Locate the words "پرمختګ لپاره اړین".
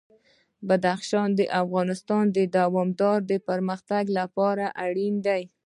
3.49-5.15